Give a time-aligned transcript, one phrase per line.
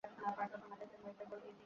[0.37, 0.47] বাইরে
[0.81, 1.41] দিকে নিয়ে যাও, বোহ!